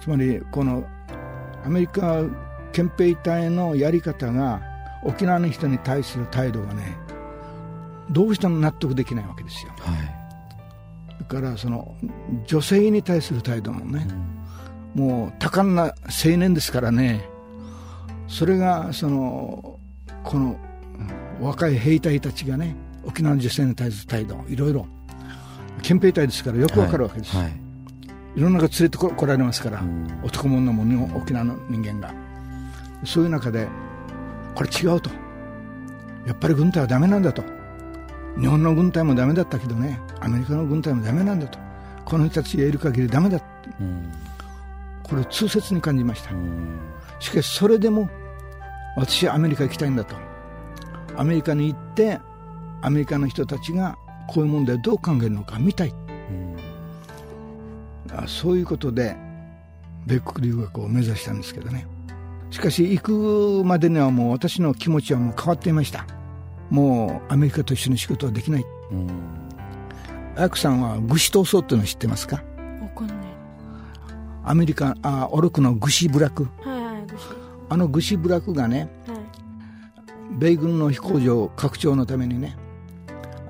[0.00, 0.84] つまりこの
[1.64, 2.24] アメリカ
[2.76, 4.60] 憲兵隊のやり方が
[5.02, 6.98] 沖縄の人に対する態度がね
[8.10, 9.72] どうしても納得できないわけですよ。
[9.78, 11.18] はい。
[11.18, 11.96] だからその
[12.46, 14.06] 女性に対する態度もね、
[14.94, 17.26] もう多感な青年ですからね
[18.28, 19.80] それがその
[20.22, 20.60] この
[21.40, 24.86] うん若い兵隊たちがね沖縄の女性に対する態度いろいろ
[25.80, 27.52] 憲兵隊ですからよくわかるわけです、はい。
[28.36, 30.20] い、ろんなのが連れてこ来られますから、ん。
[30.22, 32.25] 男も女も沖縄の人間が
[33.04, 33.68] そういう中で
[34.54, 35.10] これ違うと。
[36.26, 37.42] やっぱり軍隊はダメなんだと。
[38.38, 40.00] 日本の軍隊もダメだったけどね。
[40.20, 41.58] アメリカの軍隊もダメなんだと。
[42.04, 43.40] この人たちがいる限りダメだ。
[43.80, 44.12] うん
[45.02, 46.34] これを痛切に感じました。
[46.34, 46.80] うん。
[47.20, 48.10] しかしそれでも
[48.96, 50.16] 私はアメリカ行きたいんだと。
[51.16, 52.18] アメリカに行って
[52.82, 55.94] アメリカの人たちがこういう問題をどう考えるのか見たい。
[58.12, 59.16] あそういうことで
[60.06, 61.86] 米国留学を目指したんですけどね
[62.56, 66.06] しかし行くまでにはもう私の気持ちはもう変わっていました。
[66.70, 68.64] もうアメリカと一緒に仕事はできない。
[68.92, 69.10] うん。
[70.42, 72.36] アクさんはグシ闘争っていうの知ってますか？
[72.80, 73.16] わかんない。
[74.42, 76.48] アメリカあオルクのグシブラク。
[76.62, 77.06] はいはい
[77.68, 79.18] あのグシブラクがねはい。
[80.38, 82.56] 米軍の飛行場拡張のためにね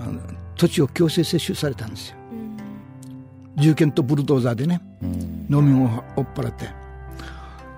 [0.01, 0.21] あの
[0.57, 2.16] 土地を強制接種されたんですよ。
[2.33, 3.62] うん。
[3.62, 5.47] 銃剣とブルドーザーでねうん。
[5.49, 6.71] 農民を追っ払って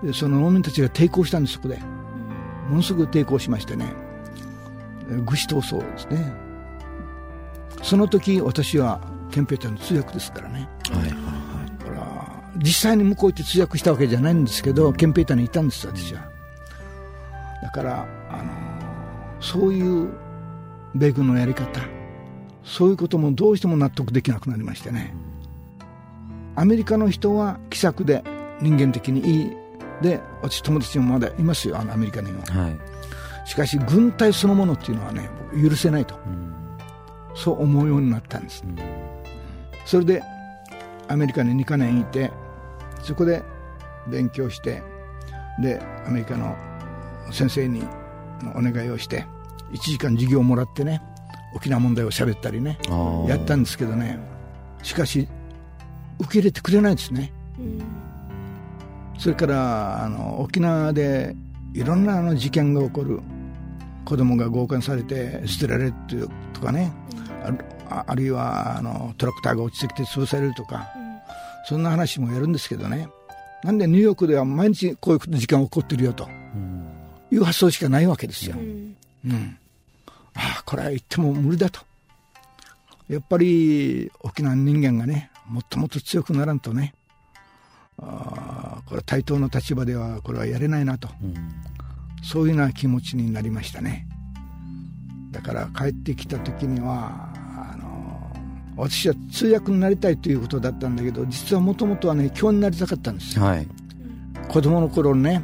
[0.02, 1.78] でその農民たちが抵抗したんですそこで。
[2.68, 3.86] ものすごく抵抗しましてね。
[5.10, 6.32] えー愚痴闘争ですね。
[7.82, 10.68] その時私は憲兵隊の通訳ですからね。
[10.90, 11.10] はいはい
[11.78, 16.28] だから実際に向こう行って通訳したわけじゃないんですけど憲兵隊にいたんです私は。
[17.62, 18.68] だから、あのー
[19.40, 20.08] そういう
[20.96, 21.80] 米軍のやり方
[22.64, 25.14] そういうこともどうしても納得できなくなりましてね。
[26.56, 28.24] アメリカの人は気さくで
[28.60, 29.52] 人間的にいい
[30.02, 32.42] で私友達もまだいますよあのアメリカにも。
[32.42, 32.78] はい。
[33.48, 36.14] しかし軍隊そのものっていうのはね僕許せないと。
[36.26, 36.52] うん。
[37.34, 38.64] そう思うようになったんです。
[38.66, 38.76] うん。
[39.84, 40.22] それで
[41.08, 42.30] アメリカに2か年いて
[43.02, 43.42] そこで
[44.06, 44.82] 勉強して
[45.60, 46.56] でアメリカの
[47.32, 47.82] 先生に
[48.54, 49.26] お願いをして
[49.72, 51.02] 1時間授業をもらってね
[51.54, 52.78] 沖縄問題を喋ったりね
[53.26, 54.18] やったんですけどね。
[54.82, 55.26] しかし
[56.20, 57.32] 受け入れてくれないですね。
[57.58, 58.07] うん
[59.18, 61.34] それからあの沖縄で
[61.74, 63.20] いろんなあの事件が起こる。
[64.04, 65.92] 子供が強姦されて捨てられる
[66.54, 66.90] とかね。
[67.90, 70.88] あるいはあのトラクターが落ちてきて潰されるとか。
[71.68, 73.08] そんな話もやるんですけどね。
[73.62, 76.26] なんでニューヨークでは毎日こういう事件が起こってるよと。
[76.54, 76.78] うん
[77.30, 78.56] いう発想しかないわけですよ。
[78.56, 78.96] う、ん。
[79.26, 79.58] うん、
[80.34, 81.80] ああこれは言っても無理だと。
[83.08, 86.94] やっぱり沖縄の人間がねもっともっと強くならんとね
[87.98, 91.08] ああこれは対等の立場ではこれはやれないなと。
[91.22, 91.34] うん。
[92.22, 94.06] そういうような気持ちになりましたね。
[95.30, 98.32] だから帰ってきた時にはあの
[98.76, 103.44] 私は通訳になりたいということだったんだけど実はもともとはね教員になりたかったんですよ。
[103.44, 103.66] はい。
[104.48, 105.42] 子供の頃ね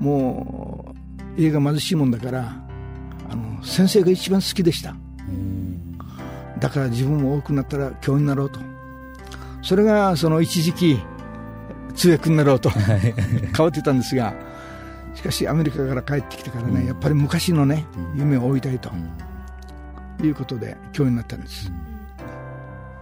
[0.00, 0.94] も
[1.36, 2.56] う家が貧しいもんだから
[3.28, 4.90] あの先生が一番好きでした。
[4.90, 5.98] うん。
[6.58, 8.60] だから自分も多くなったら教員になろうと。
[9.62, 10.98] それがその一時期
[11.94, 12.70] 通訳になろうと。
[12.70, 14.34] 変わってたんですが
[15.14, 18.90] しかしアメリカから帰ってきてからね、やっぱり昔のね夢を追いたいと
[20.22, 21.70] いうことで教員になったんです、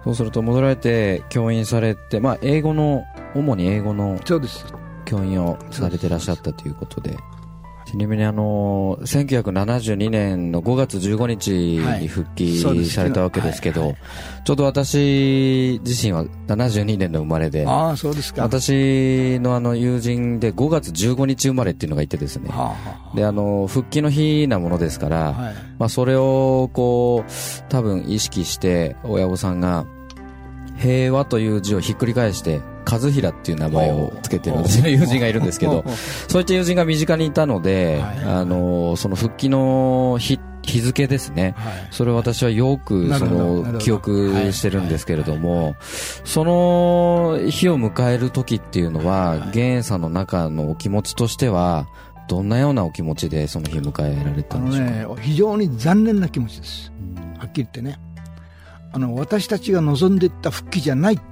[0.04, 4.64] そうすると戻られて教員されて、まあ、英語の主に英語のそうです。
[5.04, 7.16] 教員をされてらっしゃったということで
[7.90, 11.50] ちなみにあの1972年の5月15日
[12.00, 13.98] に復帰されたわけですけど、はいはい
[14.42, 18.42] ちょうど私自身は72年の生まれでああそうですか。
[18.42, 22.48] 私のあの友人で5月15日生まれっていうのがいてですね。
[22.48, 22.68] はあ
[23.10, 25.54] はであの復帰の日なものですから、あはい。
[25.78, 27.30] まあ、それをこう
[27.68, 29.84] 多分意識して親御さんが
[30.80, 35.84] 平和という字をひっくり返して和平っていう名前をつけてる私の友人がいるんですけど。
[36.28, 38.18] そういった友人が身近にいたので、はい。
[38.24, 41.54] あのその復帰の日日付ですね。
[41.56, 41.88] はい。
[41.90, 45.74] それを私はよくその記憶してるんですけれども、
[46.24, 49.50] その日を迎える時っていうのは、はい。
[49.52, 51.86] 玄さんの中のお気持ちとしては、
[52.28, 54.92] どんなようなお気持ちでその日迎えられたんでしょうか？
[54.92, 56.92] ね非常に残念な気持ちです。
[57.38, 57.98] はっきり言ってね
[58.92, 61.24] あの私たちが望んでいった復帰じゃない、はい、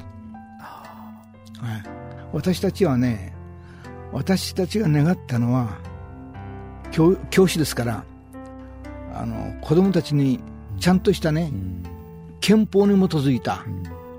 [2.32, 3.34] 私たちはね
[4.12, 5.78] 私たちが願ったのは
[6.90, 8.04] 教教師ですから
[9.14, 10.40] あの子供たちに
[10.78, 11.82] ちゃんとしたねうん。
[12.40, 13.64] 憲法に基づいた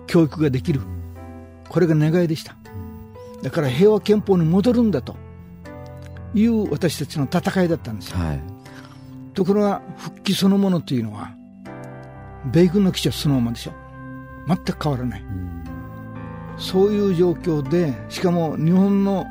[0.07, 0.81] 教育ができる。
[1.67, 2.55] これが願いでした。
[3.41, 5.15] だから平和憲法に戻るんだと
[6.33, 8.17] いう私たちの戦いだったんですよ。
[8.17, 8.41] はい。
[9.33, 11.33] ところが復帰そのものというのは
[12.45, 13.73] 米軍の基地はそのままでしょ。
[14.47, 15.23] 全く変わらない。
[16.57, 19.25] そういう状況でしかも日本の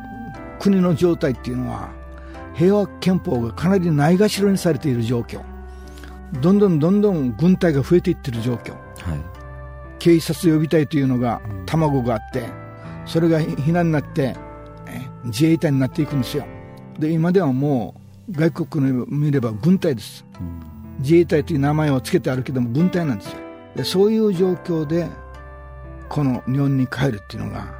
[0.58, 1.90] 国の状態っていうのは
[2.54, 5.42] 平和憲法がかなりないがしろにされている状況。
[6.40, 8.72] どんどんどんどん軍隊が増えていっている状況。
[8.72, 9.38] はい。
[9.98, 12.44] 警察予備隊というのが卵があって
[13.04, 14.36] それが避難になって
[14.86, 16.46] え自衛隊になっていくんですよ。
[16.98, 17.94] で今ではも
[18.28, 20.24] う外国の見れば軍隊です
[20.98, 23.38] 自衛隊という名前を付けてあるけども軍隊なんですよ。
[23.76, 25.08] でそういう状況で
[26.08, 27.74] この日本に帰るっていうのが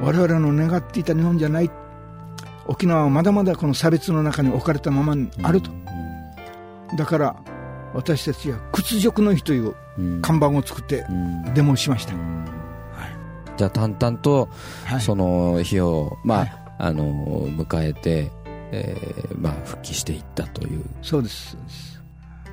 [0.00, 1.70] 我々の願っていた日本じゃない。
[2.66, 5.70] 沖縄はまだまだこの差別の中に置かれたままにあると、
[6.96, 7.36] だから
[7.94, 10.22] 私たちは屈辱の日といううん。
[10.22, 11.54] 看板を作ってうん。
[11.54, 12.14] デモをしました、
[13.56, 14.48] じゃあ淡々と
[14.84, 15.00] はい。
[15.00, 16.52] その日を、まあ、はい。
[16.78, 18.30] あの、迎えて、
[18.72, 20.84] えーまあ、復帰していったという。
[21.02, 21.89] そうですそうです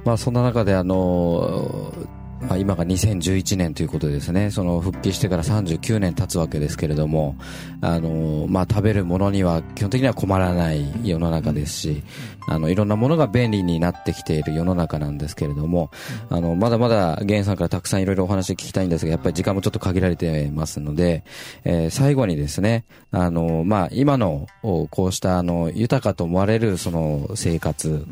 [0.08, 1.94] まあ、そんな中で、あの、
[2.40, 7.36] まあ、今が2011年ということですね、その復帰してから39年経つわけですけれども、
[7.82, 12.04] あのまあ、食べるものには基本的には困らない世の中ですし、
[12.48, 15.92] あのいろんなものが便利になってきている世の中なんですけれども、
[16.30, 21.26] あのまだまだ源さんからたくさんいろいろお話聞きたいんですが、やっぱり時間もちょっと限られてますので、
[21.66, 28.06] えー、最後にですね、あのまあ、今のこうしたあの豊かと思われるその生活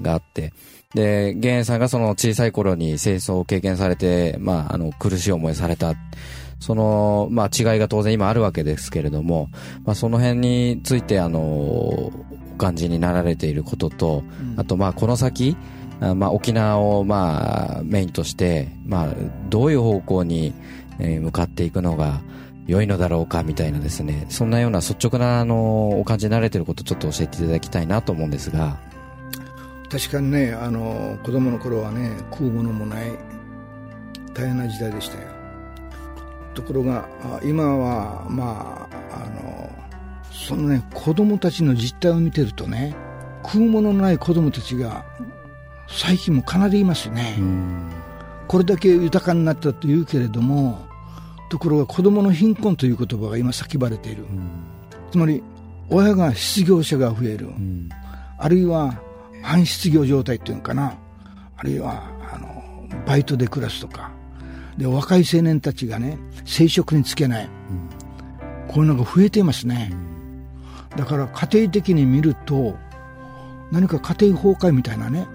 [0.00, 0.52] があって、
[0.94, 5.94] で、源さんがその小さい頃に清掃を経験されて、まあ、あの、苦しい思いされた。
[6.58, 9.48] その、まあ、違いが当然今あるわけですけれども、
[9.84, 12.12] まあ、その辺について、あの、お
[12.58, 14.24] 感じになられていることと、
[14.56, 15.56] あと、まあ、この先、
[16.00, 19.14] まあ、沖縄を、まあ、メインとして、まあ、
[19.48, 20.52] どういう方向に、
[21.02, 22.20] え向かっていくのが
[22.66, 28.89] 良いのだろうかみたいなですね、そんなような率直な、あの、お感じになられていることをちょっと教えていただきたいなと思うんですが。
[29.90, 33.10] 確かにね、あの、子供の頃はね、食うものもない
[34.32, 35.28] 大変な時代でしたよ。
[36.54, 37.08] ところが、
[37.42, 39.70] 今は、まあ、あの、
[40.30, 42.94] そのね、子供たちの実態を見てるとね、
[43.44, 45.04] 食うもののない子供たちが、
[45.88, 47.36] 最近もかなりいますね。
[48.46, 50.86] これだけ豊かになったというけれども、
[51.48, 54.24] ところが子供の貧困という言葉が今叫ばれている。
[55.10, 55.42] つまり、
[55.88, 57.48] 親が失業者が増える。
[58.38, 58.94] あるいは、
[59.42, 60.94] 半失業状態っていうのかな。
[61.56, 62.62] あるいは、あの、
[63.06, 64.10] バイトで暮らすとか。
[64.76, 67.48] で、若い青年たちがね、生殖につけない。
[68.68, 69.92] こういうのが増えていますね。
[70.96, 72.76] だから家庭的に見ると、
[73.70, 75.26] 何か家庭崩壊みたいなね。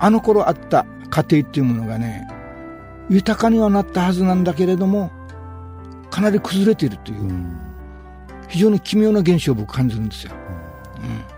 [0.00, 2.28] あの頃あった家庭っていうものがね、
[3.08, 5.10] 豊かにはなったはずなんだけれども、
[6.10, 7.18] かなり崩れているという、
[8.48, 10.32] 非常に奇妙な現象を僕感じるんですよ。
[11.02, 11.37] うん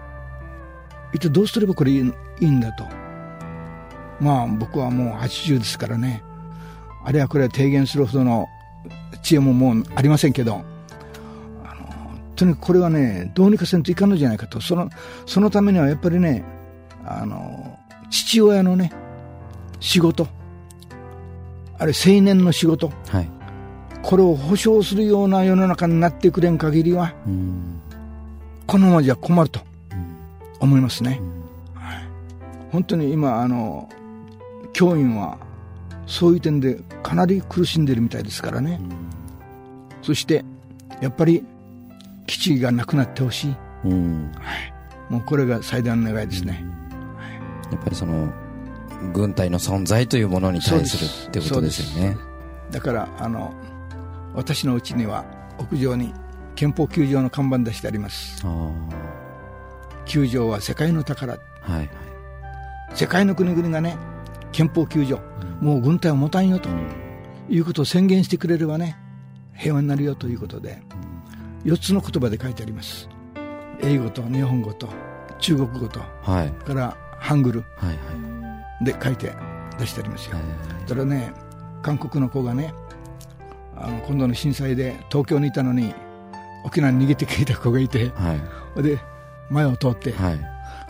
[1.13, 2.85] 一体どうすればこれいいんだと。
[4.21, 6.23] まあ僕はもう80ですからね、
[7.05, 8.49] あれはこれは提言するほどの
[9.23, 10.63] 知恵ももうありませんけど、
[11.65, 11.85] あの
[12.37, 14.61] とにかくこれはね、どうにかせんといかんのじゃないかと。
[14.61, 14.91] その、
[15.27, 16.45] そのためにはやっぱりね、
[17.05, 17.79] あの、
[18.11, 18.93] 父親のね、
[19.81, 20.29] 仕事、
[21.79, 23.31] あれ青年の仕事、はい、
[24.03, 27.15] これを保障するような世の中になってくれん限りは、
[28.67, 29.70] このままじゃ困ると。
[30.61, 31.21] 思いますね、
[31.75, 32.09] はい、
[32.71, 33.89] 本当に今あの
[34.73, 35.39] 教員は
[36.07, 38.81] そういう点でかなり苦しんでるみたいですからね、
[40.03, 40.45] そして
[41.01, 41.45] やっぱり
[42.27, 43.57] 基地がなくなってほしい、は
[45.11, 46.65] い、もうこれが最大の願いですね、
[47.71, 48.33] やっぱりその
[49.13, 52.17] 軍隊の存在というものに対するってことですよね。
[52.71, 53.53] だからあの
[54.35, 55.25] 私のうちには
[55.59, 56.15] 屋上に
[56.55, 58.45] 憲法球場の看板出してあります
[60.07, 61.39] 球場は世界の宝、は
[61.69, 61.73] い。
[61.73, 61.91] はい、
[62.95, 63.97] 世界の国々がね
[64.53, 65.21] 憲法球場、
[65.61, 66.87] うん、もう軍隊を持たんよと、うん、
[67.49, 68.97] いうことを宣言してくれればね
[69.55, 70.83] 平和になるよということで、
[71.65, 73.09] うん、4つの言葉で書いてあります。
[73.83, 74.89] 英語と日本語と
[75.39, 77.65] 中国語と、はい、からハングル。
[78.83, 79.33] で書いて
[79.79, 81.33] 出してありますよ、はいはい、ね
[81.83, 82.73] 韓国の子がね
[83.77, 85.95] あの今度の震災で東京にいたのに
[86.65, 88.37] 沖縄に逃げてきた子がいて、は
[88.77, 88.99] い、で
[89.51, 90.41] 前を通って、はい、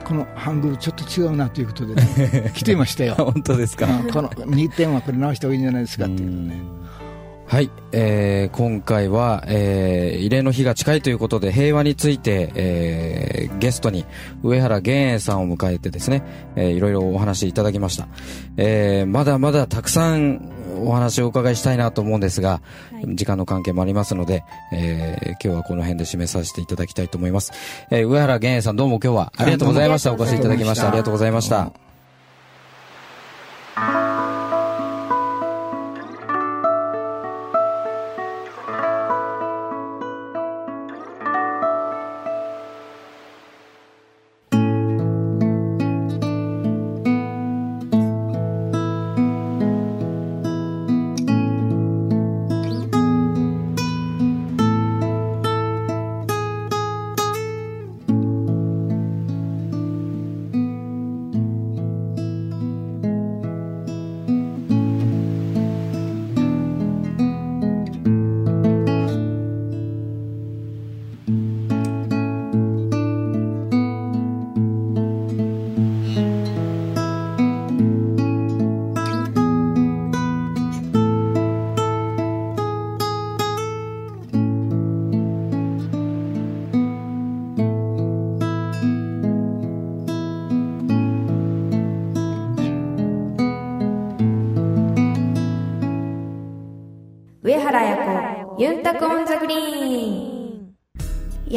[0.05, 3.15] このハングルちょっと違うなということで、ね、 来ていましたよ。
[3.33, 3.87] 本当ですか。
[4.13, 6.23] この2点はこれ直した方がいいんじゃないですかって。
[6.23, 6.61] いうね
[7.51, 14.07] はい、えー、今回は、えー、慰霊の日が近いということで平和について、えー、ゲストに
[14.45, 16.23] 上原源英さんを迎えてですね、
[16.55, 18.07] えー、いろいろお話いただきました、
[18.57, 22.61] えー、まだまだたくさんお話をお伺いしたいなと思うんですが、
[22.93, 27.53] はい、時間の関係もありますので、えー、今日はこの辺で締めさせていただきたいと思います。
[27.91, 30.13] えー、上原源英さんどうも今日はありがとうございました。
[30.13, 30.89] お越しいただきました。
[30.89, 31.90] ありがとうございました。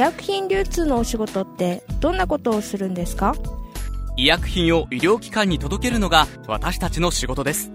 [0.04, 3.36] 薬品流通のお仕事ってどんなことをするんですか？
[4.18, 7.72] 医薬品を医療機関に届けるのが私たちの仕事です。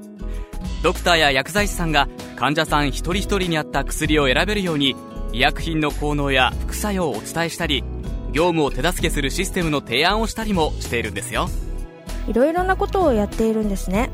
[0.83, 2.07] ドクターや薬剤師さんが
[2.37, 4.95] 患者さん一人一人に合った薬を選べるように
[5.33, 7.83] 医薬品の効能や副作用をお伝えしたり
[8.33, 11.49] 業務を手助けするシステムの提案をしたりもしているんですよ。
[12.29, 14.11] いろいろなことをやっているんですね。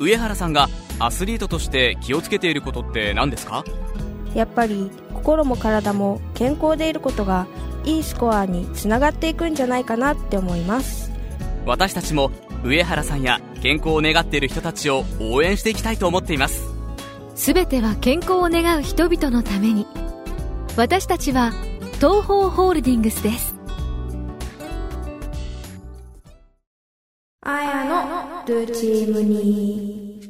[0.00, 0.68] 上原さんが
[0.98, 3.64] アスリートとして気をつけていることって何ですか？
[4.34, 7.46] やっぱり心も体も健康でいることが
[7.84, 11.10] いいスコアにつながっていくんじゃないかなって思います。
[11.66, 12.30] 私たちも
[12.64, 16.62] 上原さんや健康を願っている人たちを応援していきたいと思っています。
[17.34, 19.86] すべては健康を願う人々のために。
[20.76, 21.52] 私たちは
[21.96, 23.56] 東方ホールディングスです。
[27.42, 30.20] あやのルーチームに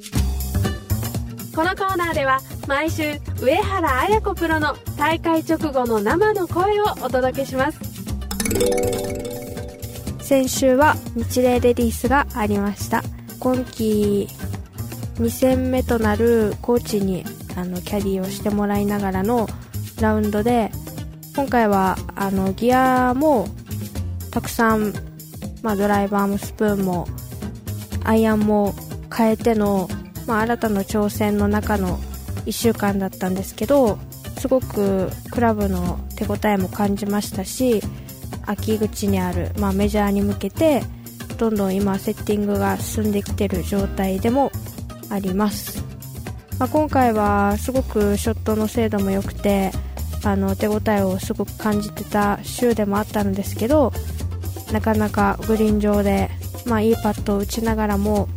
[1.59, 2.39] このコーナーでは
[2.69, 7.81] 毎週上原綾子プロの大会直後の生の声をお届けします。
[10.21, 13.03] 先週は日霊レディースがありました。
[13.41, 14.29] 今季
[15.17, 17.25] 2戦目となるコーチに
[17.57, 19.49] あのキャリーをしてもらいながらの
[20.01, 20.71] ラウンドで
[21.35, 23.49] 今回はあのギアも
[24.31, 24.93] たくさん、
[25.63, 27.09] まあ、ドライバーもスプーンも
[28.05, 28.77] アイアンも
[29.13, 29.89] 変えての、
[30.29, 31.99] まあ、新たな挑戦の中の
[32.45, 33.99] 1週間だったんですけど
[34.39, 37.81] すごくクラブの手応えも感じましたし
[38.47, 40.83] 秋口にある、まあ、メジャーに向けて
[41.39, 44.53] どんどん今セッティングが進んできてる状態でも
[45.11, 45.83] あります、
[46.59, 49.73] まあ、今回はすごくショットの精度も良くて
[50.25, 53.93] あの手応えをすごく感じてた週でもあったんですけど
[54.73, 56.29] なかなかグリーン上で、
[56.67, 58.29] まあ、いいパットを打ちながらも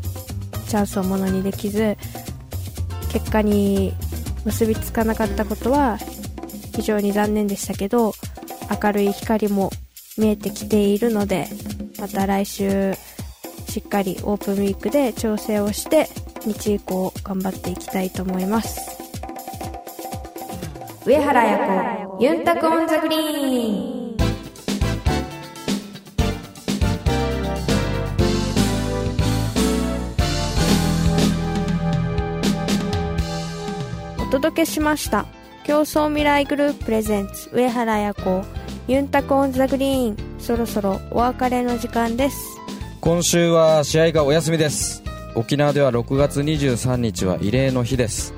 [0.72, 1.97] チャンスをものにできず
[3.11, 3.93] 結果に
[4.45, 5.97] 結びつかなかったことは
[6.74, 8.13] 非常に残念でしたけど
[8.82, 9.69] 明るい光も
[10.17, 11.49] 見えてきているので
[11.99, 12.93] また来週
[13.67, 16.07] しっかりオープンウィークで調整をして
[16.45, 18.97] 日以降頑張っていきたいと思います。
[21.05, 24.00] 上原彩子ユンタク on the green。
[34.41, 35.27] 届けしました。
[35.65, 38.43] 競争未来グループプレゼンツ上原彩子
[38.87, 40.17] ユンタクオンザグリーン。
[40.39, 42.37] そろそろお別れの時間です。
[43.01, 45.03] 今週は試合がお休みです。
[45.35, 48.33] 沖縄では6月23日は慰霊の日です。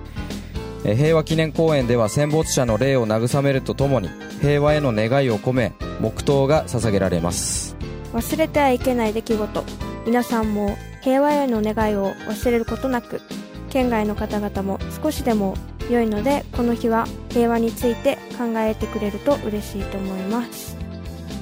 [0.84, 4.10] え平和記念公園では戦没者の霊を慰めるとともに
[4.42, 7.78] 平和への願いを込め黙祷が捧げられます。
[8.12, 9.64] 忘れてはいけない出来事。
[10.06, 13.22] 皆さんも平和への願いを忘れることなく
[13.70, 15.56] 県外の方々も少しでも
[15.90, 20.78] 良いのでこの日は平和について考えてくれると嬉しいと思います。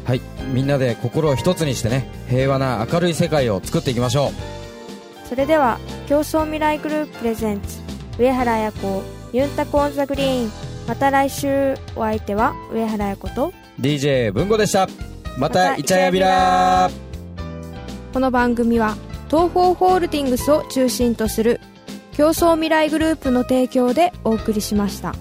[0.06, 0.22] はい。
[0.54, 4.32] みんなで心を一つにしてね平和な明るい世界を作っていきましょう。
[5.28, 7.80] それでは競争未来グループプレゼンツ
[8.18, 10.52] 上原彩子ユンタコオンザグリーン。
[10.88, 14.88] また来週お相手は上原彩子と DJ 文吾でした。
[15.38, 16.89] またイチャヤビラ
[18.14, 21.62] この番組は東方ホールディングスを中心とする
[22.14, 25.16] 競争未来グループの提供でお送りしました。